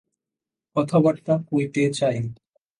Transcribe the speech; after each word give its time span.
কথাবার্তা 0.75 1.33
কইতে 1.49 1.83
চাই। 1.93 2.17